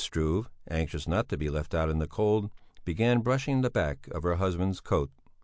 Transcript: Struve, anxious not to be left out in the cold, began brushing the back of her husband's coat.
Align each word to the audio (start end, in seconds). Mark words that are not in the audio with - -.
Struve, 0.03 0.49
anxious 0.67 1.07
not 1.07 1.29
to 1.29 1.37
be 1.37 1.47
left 1.51 1.75
out 1.75 1.87
in 1.87 1.99
the 1.99 2.07
cold, 2.07 2.49
began 2.83 3.19
brushing 3.21 3.61
the 3.61 3.69
back 3.69 4.07
of 4.07 4.23
her 4.23 4.37
husband's 4.37 4.79
coat. 4.81 5.11